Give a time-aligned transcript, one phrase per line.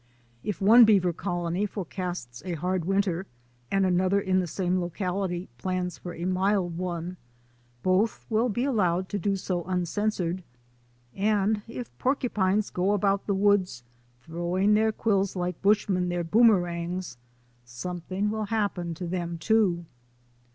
[0.43, 3.27] If one beaver colony forecasts a hard winter
[3.69, 7.17] and another in the same locality plans for a mild one,
[7.83, 10.41] both will be allowed to do so uncensored,
[11.13, 13.83] and if porcupines go about the woods
[14.21, 17.17] throwing their quills like bushmen their boomerangs,
[17.63, 19.85] something will happen to them, too.